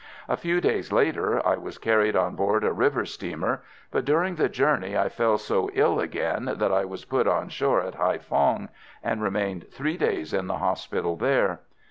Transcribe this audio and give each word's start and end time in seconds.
A 0.27 0.35
few 0.35 0.59
days 0.61 0.91
later 0.91 1.45
I 1.45 1.57
was 1.57 1.77
carried 1.77 2.15
on 2.15 2.33
board 2.33 2.63
a 2.63 2.73
river 2.73 3.05
steamer, 3.05 3.61
but 3.91 4.03
during 4.03 4.33
the 4.33 4.49
journey 4.49 4.97
I 4.97 5.09
fell 5.09 5.37
so 5.37 5.69
ill 5.75 5.99
again 5.99 6.45
that 6.55 6.71
I 6.71 6.85
was 6.85 7.05
put 7.05 7.27
on 7.27 7.49
shore 7.49 7.81
at 7.83 7.93
Haïphong, 7.99 8.69
and 9.03 9.21
remained 9.21 9.67
three 9.71 9.97
days 9.97 10.33
in 10.33 10.47
the 10.47 10.57
hospital 10.57 11.17
there. 11.17 11.59